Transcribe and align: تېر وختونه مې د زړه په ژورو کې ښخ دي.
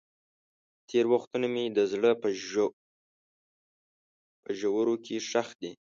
تېر 0.89 1.05
وختونه 1.13 1.47
مې 1.53 1.65
د 1.77 1.79
زړه 1.91 2.11
په 4.45 4.49
ژورو 4.61 4.95
کې 5.05 5.15
ښخ 5.29 5.47
دي. 5.61 5.71